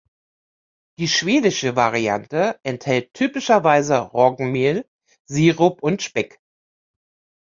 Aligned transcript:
Die 0.97 1.07
schwedische 1.07 1.75
Variante 1.75 2.59
enthält 2.63 3.13
typischerweise 3.13 3.99
Roggenmehl, 3.99 4.89
Sirup 5.25 5.83
und 5.83 6.01
Speck. 6.01 6.39